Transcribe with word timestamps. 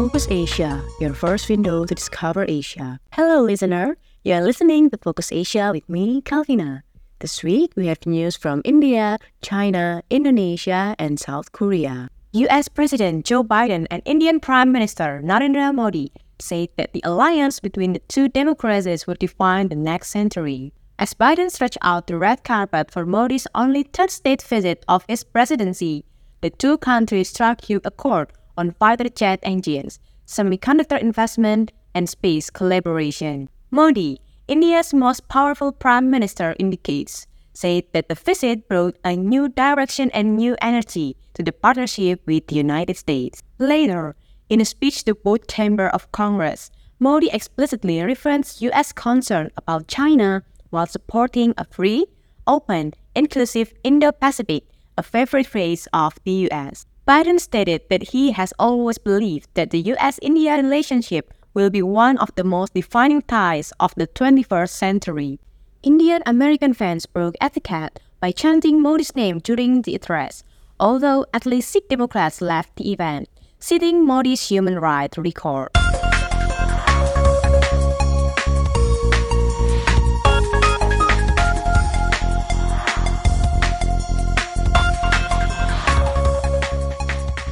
Focus 0.00 0.28
Asia, 0.30 0.82
your 0.98 1.12
first 1.12 1.50
window 1.50 1.84
to 1.84 1.94
discover 1.94 2.46
Asia. 2.48 2.98
Hello, 3.12 3.42
listener. 3.42 3.98
You 4.24 4.32
are 4.32 4.40
listening 4.40 4.88
to 4.88 4.96
Focus 4.96 5.30
Asia 5.30 5.72
with 5.74 5.86
me, 5.90 6.22
Calvina. 6.22 6.84
This 7.18 7.44
week, 7.44 7.74
we 7.76 7.86
have 7.88 8.06
news 8.06 8.34
from 8.34 8.62
India, 8.64 9.18
China, 9.42 10.02
Indonesia, 10.08 10.96
and 10.98 11.20
South 11.20 11.52
Korea. 11.52 12.08
US 12.32 12.66
President 12.68 13.26
Joe 13.26 13.44
Biden 13.44 13.86
and 13.90 14.00
Indian 14.06 14.40
Prime 14.40 14.72
Minister 14.72 15.20
Narendra 15.22 15.68
Modi 15.74 16.12
said 16.38 16.70
that 16.78 16.94
the 16.94 17.02
alliance 17.04 17.60
between 17.60 17.92
the 17.92 18.00
two 18.08 18.26
democracies 18.30 19.06
will 19.06 19.20
define 19.20 19.68
the 19.68 19.76
next 19.76 20.08
century. 20.08 20.72
As 20.98 21.12
Biden 21.12 21.50
stretched 21.50 21.76
out 21.82 22.06
the 22.06 22.16
red 22.16 22.42
carpet 22.42 22.90
for 22.90 23.04
Modi's 23.04 23.46
only 23.54 23.82
third 23.82 24.10
state 24.10 24.40
visit 24.40 24.82
of 24.88 25.04
his 25.08 25.24
presidency, 25.24 26.06
the 26.40 26.48
two 26.48 26.78
countries 26.78 27.28
struck 27.28 27.60
huge 27.60 27.82
accord 27.84 28.32
on 28.60 28.72
fighter 28.72 29.08
jet 29.08 29.40
engines, 29.42 29.98
semiconductor 30.26 31.00
investment, 31.00 31.72
and 31.94 32.08
space 32.08 32.50
collaboration. 32.50 33.48
Modi, 33.70 34.20
India's 34.46 34.92
most 34.92 35.26
powerful 35.28 35.72
prime 35.72 36.10
minister, 36.10 36.54
indicates, 36.58 37.26
said 37.54 37.84
that 37.92 38.08
the 38.08 38.14
visit 38.14 38.68
brought 38.68 38.96
a 39.04 39.16
new 39.16 39.48
direction 39.48 40.10
and 40.12 40.36
new 40.36 40.56
energy 40.60 41.16
to 41.34 41.42
the 41.42 41.52
partnership 41.52 42.20
with 42.26 42.46
the 42.46 42.56
United 42.56 42.96
States. 42.96 43.42
Later, 43.58 44.14
in 44.48 44.60
a 44.60 44.64
speech 44.64 45.04
to 45.04 45.14
both 45.14 45.48
chambers 45.48 45.90
of 45.94 46.10
Congress, 46.12 46.70
Modi 46.98 47.30
explicitly 47.32 48.02
referenced 48.02 48.60
U.S. 48.60 48.92
concern 48.92 49.50
about 49.56 49.88
China 49.88 50.42
while 50.68 50.86
supporting 50.86 51.54
a 51.56 51.64
free, 51.64 52.06
open, 52.46 52.92
inclusive 53.14 53.72
Indo-Pacific, 53.82 54.64
a 54.98 55.02
favorite 55.02 55.46
phrase 55.46 55.88
of 55.92 56.18
the 56.24 56.32
U.S. 56.46 56.86
Biden 57.10 57.40
stated 57.40 57.82
that 57.90 58.14
he 58.14 58.30
has 58.30 58.54
always 58.56 58.96
believed 58.96 59.48
that 59.54 59.70
the 59.70 59.80
US-India 59.80 60.54
relationship 60.54 61.34
will 61.54 61.68
be 61.68 61.82
one 61.82 62.16
of 62.18 62.30
the 62.36 62.44
most 62.44 62.72
defining 62.72 63.20
ties 63.22 63.72
of 63.80 63.92
the 63.96 64.06
21st 64.06 64.70
century. 64.70 65.40
Indian 65.82 66.22
American 66.24 66.72
fans 66.72 67.06
broke 67.06 67.34
etiquette 67.40 67.98
by 68.20 68.30
chanting 68.30 68.80
Modi's 68.80 69.16
name 69.16 69.40
during 69.40 69.82
the 69.82 69.96
address, 69.96 70.44
although 70.78 71.26
at 71.34 71.46
least 71.46 71.72
six 71.72 71.84
Democrats 71.88 72.40
left 72.40 72.76
the 72.76 72.92
event, 72.92 73.28
citing 73.58 74.06
Modi's 74.06 74.46
human 74.46 74.78
rights 74.78 75.18
record. 75.18 75.79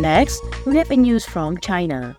Next, 0.00 0.42
we 0.64 0.78
have 0.78 0.88
news 0.88 1.26
from 1.26 1.58
China. 1.58 2.16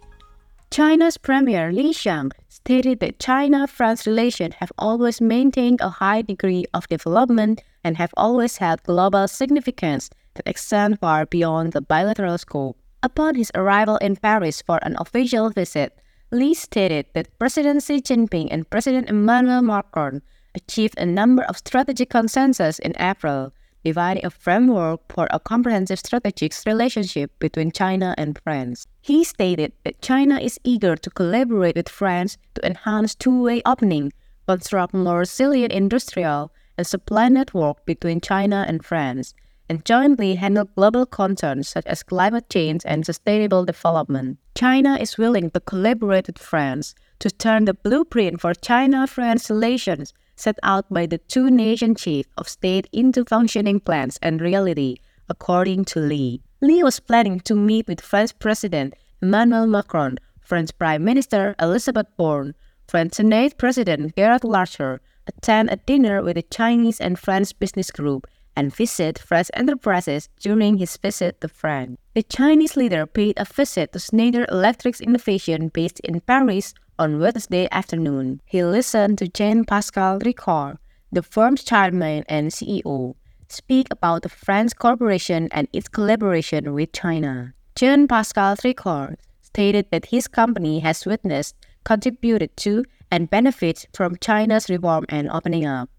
China's 0.70 1.18
Premier 1.18 1.72
Li 1.72 1.92
Qiang 1.94 2.30
stated 2.48 3.00
that 3.00 3.18
China-France 3.18 4.06
relations 4.06 4.54
have 4.60 4.72
always 4.78 5.20
maintained 5.20 5.82
a 5.82 5.90
high 5.90 6.22
degree 6.22 6.66
of 6.76 6.88
development 6.90 7.64
and 7.84 7.98
have 7.98 8.14
always 8.16 8.58
had 8.58 8.84
global 8.84 9.28
significance 9.28 10.12
that 10.36 10.48
extend 10.48 11.00
far 11.00 11.26
beyond 11.26 11.74
the 11.74 11.82
bilateral 11.82 12.38
scope. 12.38 12.78
Upon 13.02 13.34
his 13.34 13.52
arrival 13.56 13.98
in 13.98 14.16
Paris 14.16 14.62
for 14.62 14.78
an 14.84 14.96
official 15.00 15.50
visit, 15.50 15.98
Li 16.30 16.54
stated 16.54 17.08
that 17.16 17.36
President 17.40 17.82
Xi 17.82 18.00
Jinping 18.00 18.50
and 18.52 18.70
President 18.70 19.09
Emmanuel 19.09 19.64
Macron 19.64 20.22
achieved 20.54 21.00
a 21.00 21.06
number 21.08 21.42
of 21.46 21.58
strategic 21.58 22.12
consensus 22.12 22.78
in 22.78 22.94
April, 23.00 23.54
dividing 23.84 24.26
a 24.26 24.30
framework 24.30 25.02
for 25.10 25.28
a 25.32 25.40
comprehensive 25.40 26.00
strategic 26.00 26.53
relationship 26.66 27.31
between 27.40 27.72
China 27.72 28.14
and 28.18 28.40
France. 28.44 28.88
He 29.02 29.24
stated 29.24 29.74
that 29.84 30.02
China 30.02 30.40
is 30.40 30.59
eager 30.64 30.96
to 30.96 31.09
collaborate 31.09 31.75
with 31.75 31.90
France 31.90 32.38
to 32.56 32.66
enhance 32.66 33.16
two-way 33.16 33.62
opening, 33.66 34.14
construct 34.47 34.94
more 34.94 35.19
resilient 35.19 35.72
industrial 35.72 36.52
and 36.78 36.86
supply 36.86 37.30
network 37.30 37.86
between 37.86 38.22
China 38.22 38.66
and 38.68 38.84
France, 38.86 39.34
and 39.69 39.86
jointly 39.86 40.36
handle 40.36 40.66
global 40.75 41.06
concerns 41.06 41.69
such 41.69 41.86
as 41.86 42.03
climate 42.03 42.50
change 42.50 42.81
and 42.86 43.06
sustainable 43.06 43.66
development. 43.66 44.38
China 44.56 44.98
is 45.00 45.18
willing 45.18 45.50
to 45.52 45.59
collaborate 45.59 46.28
with 46.28 46.38
France 46.38 46.94
to 47.19 47.30
turn 47.30 47.66
the 47.66 47.74
blueprint 47.74 48.42
for 48.42 48.53
China-France 48.53 49.50
relations 49.50 50.13
set 50.41 50.57
out 50.63 50.85
by 50.90 51.06
the 51.06 51.19
two 51.19 51.50
nation 51.50 51.96
chiefs 51.96 52.29
of 52.38 52.50
state 52.50 52.88
into 52.91 53.24
functioning 53.24 53.79
plans 53.79 54.18
and 54.22 54.41
reality, 54.41 54.97
according 55.29 55.85
to 55.85 56.00
Li. 56.00 56.41
Li 56.62 56.84
was 56.84 57.00
planning 57.00 57.40
to 57.41 57.56
meet 57.56 57.88
with 57.88 58.02
French 58.02 58.38
President 58.40 58.96
Emmanuel 59.22 59.68
Macron, 59.68 60.18
French 60.41 60.78
Prime 60.78 61.03
Minister 61.03 61.56
Elizabeth 61.59 62.07
Borne, 62.18 62.56
French 62.88 63.13
Senate 63.13 63.57
President 63.57 64.16
Gerard 64.16 64.44
Larcher, 64.44 65.00
attend 65.28 65.69
a 65.69 65.78
dinner 65.78 66.22
with 66.22 66.35
the 66.35 66.41
Chinese 66.44 67.00
and 67.00 67.18
French 67.18 67.57
business 67.59 67.91
group, 67.91 68.28
and 68.56 68.75
visit 68.75 69.18
French 69.18 69.50
enterprises 69.53 70.28
during 70.40 70.78
his 70.78 70.97
visit 70.97 71.40
to 71.40 71.47
France. 71.47 71.97
The 72.16 72.24
Chinese 72.24 72.75
leader 72.75 73.06
paid 73.06 73.35
a 73.38 73.46
visit 73.46 73.94
to 73.94 74.00
Schneider 74.00 74.46
Electric's 74.50 75.00
innovation 75.00 75.69
based 75.69 76.00
in 76.01 76.19
Paris 76.22 76.74
on 77.01 77.17
Wednesday 77.17 77.67
afternoon, 77.72 78.39
he 78.45 78.63
listened 78.63 79.17
to 79.17 79.28
Jean-Pascal 79.28 80.19
Ricard, 80.19 80.78
the 81.12 81.23
firm's 81.23 81.63
chairman 81.63 82.23
and 82.29 82.51
CEO, 82.51 83.16
speak 83.50 83.88
about 83.89 84.22
the 84.22 84.29
French 84.29 84.75
corporation 84.78 85.50
and 85.51 85.67
its 85.73 85.89
collaboration 85.89 86.75
with 86.75 86.94
China. 86.94 87.56
Jean-Pascal 87.75 88.56
Ricard 88.57 89.16
stated 89.41 89.88
that 89.89 90.13
his 90.13 90.28
company 90.28 90.78
has 90.81 91.07
witnessed, 91.07 91.56
contributed 91.84 92.56
to, 92.57 92.85
and 93.09 93.31
benefits 93.31 93.88
from 93.95 94.16
China's 94.22 94.69
reform 94.69 95.06
and 95.09 95.28
opening 95.31 95.66
up. 95.66 95.89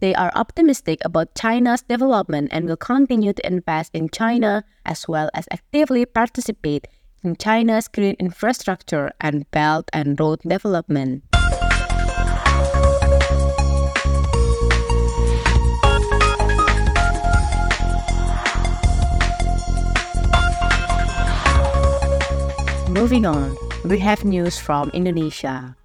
They 0.00 0.16
are 0.16 0.32
optimistic 0.34 0.98
about 1.04 1.36
China's 1.36 1.82
development 1.82 2.48
and 2.50 2.66
will 2.66 2.76
continue 2.76 3.34
to 3.34 3.46
invest 3.46 3.94
in 3.94 4.08
China 4.08 4.64
as 4.84 5.06
well 5.06 5.30
as 5.32 5.46
actively 5.52 6.04
participate 6.04 6.88
in 7.24 7.36
China's 7.36 7.88
green 7.88 8.14
infrastructure 8.20 9.10
and 9.20 9.50
Belt 9.50 9.88
and 9.92 10.20
Road 10.20 10.40
development. 10.46 11.24
Moving 22.90 23.26
on, 23.26 23.56
we 23.84 23.98
have 23.98 24.24
news 24.24 24.58
from 24.58 24.90
Indonesia. 24.90 25.76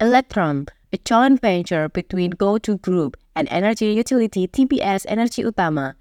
Electrum, 0.00 0.66
a 0.92 0.98
joint 0.98 1.40
venture 1.40 1.88
between 1.88 2.32
GoTo 2.32 2.76
Group 2.76 3.16
and 3.34 3.48
energy 3.50 3.92
utility 3.92 4.46
TBS 4.46 5.06
Energy 5.08 5.42
Utama, 5.42 5.94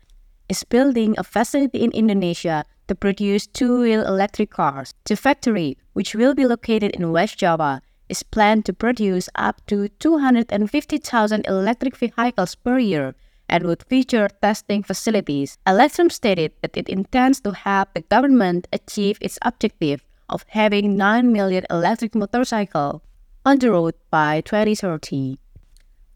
is 0.49 0.63
building 0.63 1.15
a 1.17 1.23
facility 1.23 1.83
in 1.83 1.91
Indonesia 1.91 2.65
to 2.87 2.95
produce 2.95 3.47
two-wheel 3.47 4.05
electric 4.05 4.51
cars. 4.51 4.93
The 5.05 5.15
factory, 5.15 5.77
which 5.93 6.15
will 6.15 6.33
be 6.33 6.45
located 6.45 6.91
in 6.95 7.11
West 7.11 7.37
Java, 7.37 7.81
is 8.09 8.23
planned 8.23 8.65
to 8.65 8.73
produce 8.73 9.29
up 9.35 9.59
to 9.67 9.89
250,000 9.99 11.45
electric 11.45 11.97
vehicles 11.97 12.55
per 12.55 12.79
year 12.79 13.15
and 13.49 13.65
would 13.65 13.83
feature 13.83 14.29
testing 14.41 14.83
facilities. 14.83 15.57
Electrum 15.65 16.09
stated 16.09 16.53
that 16.61 16.75
it 16.75 16.89
intends 16.89 17.41
to 17.41 17.51
help 17.51 17.93
the 17.93 18.01
government 18.01 18.67
achieve 18.71 19.17
its 19.21 19.39
objective 19.41 20.03
of 20.29 20.45
having 20.49 20.97
9 20.97 21.31
million 21.31 21.65
electric 21.69 22.15
motorcycles 22.15 23.01
on 23.45 23.59
the 23.59 23.71
road 23.71 23.95
by 24.11 24.41
2030. 24.41 25.37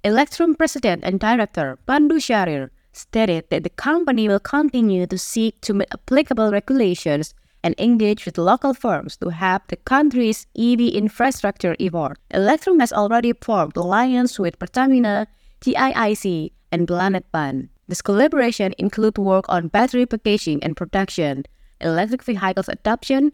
Electrum 0.04 0.56
President 0.56 1.04
and 1.04 1.20
Director 1.20 1.78
Pandu 1.88 2.16
Syahrir 2.16 2.70
stated 2.92 3.46
that 3.50 3.64
the 3.64 3.70
company 3.70 4.28
will 4.28 4.40
continue 4.40 5.06
to 5.08 5.18
seek 5.18 5.62
to 5.62 5.74
meet 5.74 5.88
applicable 5.94 6.52
regulations 6.52 7.34
and 7.64 7.76
engage 7.78 8.26
with 8.26 8.38
local 8.38 8.74
firms 8.74 9.18
to 9.18 9.30
help 9.30 9.68
the 9.68 9.76
country's 9.76 10.48
EV 10.58 10.82
infrastructure 10.82 11.76
evolve. 11.80 12.18
Electrum 12.32 12.80
has 12.80 12.92
already 12.92 13.34
formed 13.34 13.78
alliance 13.78 14.40
with 14.40 14.58
Pertamina, 14.60 15.28
TIIC, 15.62 16.52
and 16.72 16.88
Planet 16.88 17.26
Pan. 17.32 17.70
This 17.88 18.02
collaboration 18.02 18.74
includes 18.78 19.20
work 19.20 19.46
on 19.50 19.68
battery 19.68 20.06
packaging 20.06 20.64
and 20.64 20.76
production, 20.76 21.44
electric 21.80 22.24
vehicles 22.24 22.70
adoption, 22.70 23.32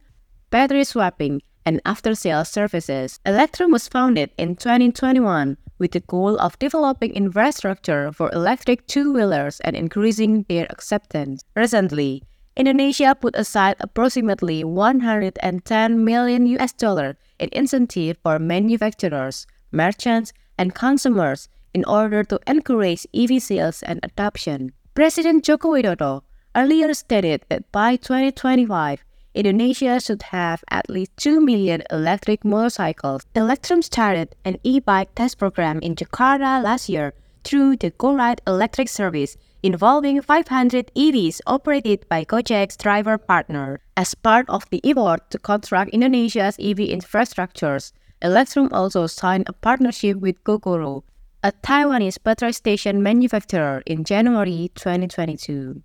battery 0.49 0.83
swapping, 0.83 1.41
and 1.65 1.81
after-sales 1.85 2.49
services. 2.49 3.19
Electrum 3.25 3.71
was 3.71 3.87
founded 3.87 4.31
in 4.37 4.55
2021 4.55 5.57
with 5.79 5.91
the 5.91 5.99
goal 6.01 6.37
of 6.39 6.57
developing 6.59 7.13
infrastructure 7.13 8.11
for 8.11 8.31
electric 8.31 8.87
two-wheelers 8.87 9.59
and 9.61 9.75
increasing 9.75 10.45
their 10.49 10.67
acceptance. 10.69 11.43
Recently, 11.55 12.23
Indonesia 12.55 13.15
put 13.19 13.35
aside 13.35 13.75
approximately 13.79 14.63
110 14.63 16.03
million 16.03 16.47
US 16.57 16.73
dollar 16.73 17.15
in 17.39 17.49
incentive 17.51 18.17
for 18.23 18.39
manufacturers, 18.39 19.45
merchants, 19.71 20.33
and 20.57 20.73
consumers 20.73 21.49
in 21.73 21.85
order 21.85 22.23
to 22.23 22.39
encourage 22.47 23.05
EV 23.13 23.41
sales 23.41 23.83
and 23.83 23.99
adoption. 24.01 24.73
President 24.95 25.45
Joko 25.45 25.69
Widodo 25.69 26.23
earlier 26.55 26.91
stated 26.95 27.45
that 27.49 27.71
by 27.71 27.95
2025, 27.95 29.03
Indonesia 29.37 29.99
should 29.99 30.23
have 30.33 30.63
at 30.71 30.89
least 30.89 31.11
2 31.17 31.39
million 31.39 31.83
electric 31.91 32.43
motorcycles. 32.43 33.21
Electrum 33.35 33.83
started 33.83 34.35
an 34.43 34.57
e-bike 34.63 35.13
test 35.13 35.37
program 35.37 35.77
in 35.81 35.93
Jakarta 35.93 36.63
last 36.63 36.89
year 36.89 37.13
through 37.43 37.77
the 37.77 37.91
GoRide 37.91 38.39
electric 38.47 38.89
service 38.89 39.37
involving 39.61 40.23
500 40.23 40.91
EVs 40.95 41.39
operated 41.45 42.09
by 42.09 42.25
Gojek's 42.25 42.77
driver 42.77 43.19
partner. 43.19 43.79
As 43.95 44.15
part 44.15 44.49
of 44.49 44.67
the 44.71 44.81
effort 44.83 45.29
to 45.29 45.37
construct 45.37 45.91
Indonesia's 45.91 46.57
EV 46.57 46.89
infrastructures, 46.89 47.93
Electrum 48.23 48.69
also 48.71 49.05
signed 49.05 49.45
a 49.47 49.53
partnership 49.53 50.17
with 50.17 50.43
Gogoro, 50.43 51.03
a 51.43 51.51
Taiwanese 51.51 52.17
battery 52.23 52.53
station 52.53 53.03
manufacturer, 53.03 53.83
in 53.85 54.03
January 54.03 54.71
2022. 54.73 55.83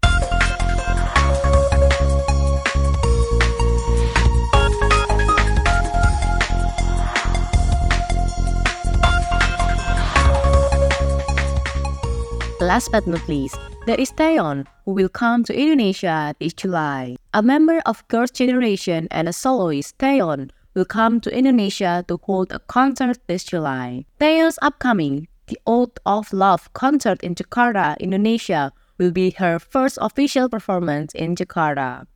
Last 12.72 12.90
but 12.90 13.06
not 13.06 13.28
least, 13.28 13.58
there 13.84 14.00
is 14.00 14.12
Taeyeon, 14.12 14.66
who 14.86 14.92
will 14.92 15.10
come 15.10 15.44
to 15.44 15.52
Indonesia 15.52 16.34
this 16.40 16.54
July. 16.54 17.16
A 17.34 17.42
member 17.42 17.82
of 17.84 18.00
Girls' 18.08 18.30
Generation 18.30 19.08
and 19.10 19.28
a 19.28 19.32
soloist, 19.34 19.98
Taeyeon, 19.98 20.48
will 20.72 20.86
come 20.86 21.20
to 21.20 21.28
Indonesia 21.28 22.02
to 22.08 22.16
hold 22.24 22.50
a 22.50 22.60
concert 22.60 23.18
this 23.26 23.44
July. 23.44 24.06
Taeyeon's 24.18 24.58
upcoming 24.62 25.28
The 25.48 25.60
ODD 25.66 26.00
of 26.06 26.32
Love 26.32 26.72
concert 26.72 27.20
in 27.22 27.34
Jakarta, 27.34 28.00
Indonesia, 28.00 28.72
will 28.96 29.12
be 29.12 29.36
her 29.36 29.58
first 29.58 29.98
official 30.00 30.48
performance 30.48 31.12
in 31.12 31.36
Jakarta. 31.36 32.06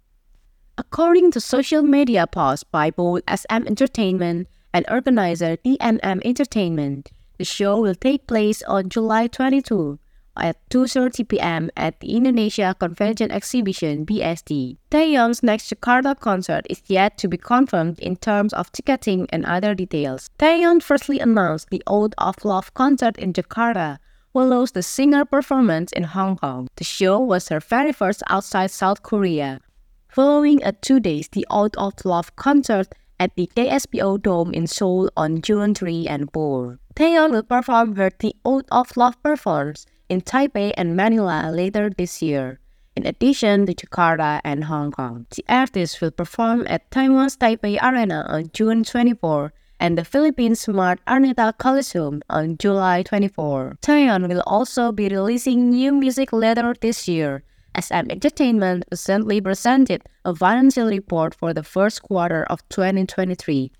According 0.79 1.33
to 1.33 1.39
social 1.39 1.83
media 1.83 2.27
posts 2.27 2.65
by 2.65 2.89
both 2.89 3.21
SM 3.29 3.69
Entertainment 3.69 4.49
and 4.73 4.89
organizer 4.89 5.59
TNM 5.61 6.25
Entertainment, 6.25 7.13
the 7.37 7.45
show 7.45 7.79
will 7.79 7.95
take 7.95 8.27
place 8.27 8.63
on 8.65 8.89
July 8.89 9.27
22 9.27 10.01
at 10.37 10.57
2.30 10.71 11.29
p.m. 11.29 11.71
at 11.77 12.01
the 12.01 12.17
Indonesia 12.17 12.75
Convention 12.79 13.31
Exhibition 13.31 14.05
BSD. 14.07 14.77
Taeyeon's 14.91 15.43
next 15.43 15.71
Jakarta 15.71 16.19
concert 16.19 16.67
is 16.69 16.83
yet 16.87 17.19
to 17.19 17.29
be 17.29 17.37
confirmed 17.37 17.99
in 17.99 18.17
terms 18.17 18.53
of 18.53 18.71
ticketing 18.73 19.27
and 19.31 19.45
other 19.45 19.75
details. 19.75 20.31
Taeyeon 20.39 20.83
firstly 20.83 21.19
announced 21.19 21.71
the 21.71 21.83
ODD 21.87 22.15
of 22.19 22.45
Love 22.45 22.73
concert 22.75 23.17
in 23.19 23.33
Jakarta, 23.33 23.99
follows 24.33 24.73
the 24.73 24.83
singer 24.83 25.25
performance 25.25 25.93
in 25.93 26.03
Hong 26.03 26.37
Kong. 26.37 26.69
The 26.77 26.85
show 26.85 27.19
was 27.19 27.49
her 27.49 27.61
very 27.61 27.93
first 27.93 28.23
outside 28.29 28.71
South 28.71 29.03
Korea. 29.03 29.61
Following 30.09 30.63
a 30.63 30.73
two 30.73 31.01
days 31.01 31.29
The 31.29 31.47
ODD 31.51 31.77
of 31.77 32.05
Love 32.05 32.37
concert 32.37 32.89
at 33.19 33.35
the 33.37 33.51
KSPO 33.57 34.23
Dome 34.23 34.53
in 34.53 34.67
Seoul 34.67 35.11
on 35.17 35.41
June 35.41 35.75
3 35.75 36.07
and 36.07 36.29
4. 36.33 36.79
Taeyeon 36.95 37.31
will 37.31 37.43
perform 37.43 37.97
her 37.97 38.11
The 38.19 38.35
ODD 38.45 38.67
of 38.71 38.97
Love 38.97 39.23
performance 39.23 39.87
in 40.09 40.21
Taipei 40.21 40.73
and 40.77 40.97
Manila 40.97 41.51
later 41.53 41.91
this 41.91 42.23
year, 42.23 42.61
in 42.97 43.07
addition 43.07 43.67
to 43.67 43.75
Jakarta 43.75 44.41
and 44.45 44.65
Hong 44.65 44.91
Kong. 44.91 45.27
The 45.35 45.45
artist 45.49 46.01
will 46.01 46.11
perform 46.11 46.67
at 46.69 46.91
Taiwan's 46.91 47.37
Taipei 47.37 47.79
Arena 47.83 48.25
on 48.29 48.51
June 48.53 48.85
24 48.85 49.53
and 49.79 49.99
the 49.99 50.05
Philippines 50.05 50.61
Smart 50.61 51.01
Araneta 51.07 51.57
Coliseum 51.59 52.23
on 52.31 52.57
July 52.57 53.03
24. 53.03 53.79
Taeyeon 53.83 54.29
will 54.29 54.43
also 54.47 54.93
be 54.93 55.09
releasing 55.09 55.71
new 55.71 55.93
music 55.93 56.33
later 56.33 56.75
this 56.81 57.07
year. 57.07 57.43
SM 57.79 58.11
Entertainment 58.11 58.85
recently 58.91 59.41
presented 59.41 60.03
a 60.25 60.35
financial 60.35 60.89
report 60.89 61.35
for 61.35 61.53
the 61.53 61.63
first 61.63 62.03
quarter 62.03 62.45
of 62.45 62.67
2023 62.71 63.71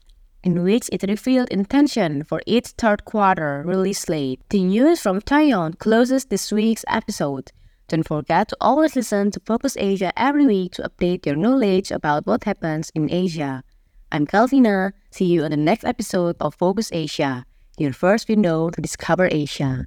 in 0.47 0.63
which 0.63 0.89
it 0.93 1.03
revealed 1.03 1.49
intention 1.49 2.23
for 2.23 2.41
its 2.47 2.71
third 2.79 3.05
quarter 3.05 3.65
release 3.67 3.99
slate. 3.99 4.41
The 4.51 4.63
news 4.63 5.01
from 5.01 5.21
Taeyeon 5.21 5.79
closes 5.81 6.27
this 6.27 6.53
week's 6.53 6.85
episode. 6.87 7.51
Don't 7.89 8.07
forget 8.07 8.49
to 8.49 8.57
always 8.61 8.95
listen 8.95 9.33
to 9.33 9.41
Focus 9.41 9.77
Asia 9.77 10.13
every 10.17 10.47
week 10.47 10.73
to 10.75 10.89
update 10.89 11.27
your 11.27 11.35
knowledge 11.35 11.91
about 11.91 12.27
what 12.27 12.45
happens 12.45 12.93
in 12.95 13.11
Asia. 13.11 13.65
I'm 14.13 14.25
Calvina. 14.25 14.93
See 15.11 15.27
you 15.27 15.43
on 15.43 15.51
the 15.51 15.57
next 15.57 15.85
episode 15.85 16.37
of 16.41 16.55
Focus 16.55 16.91
Asia, 16.93 17.45
your 17.77 17.93
first 17.93 18.29
window 18.29 18.71
to 18.71 18.81
discover 18.81 19.29
Asia. 19.31 19.87